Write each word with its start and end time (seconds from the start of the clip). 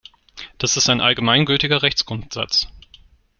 Das 0.57 0.77
ist 0.77 0.89
ein 0.89 0.99
allgemeingültiger 0.99 1.83
Rechtsgrundsatz. 1.83 2.65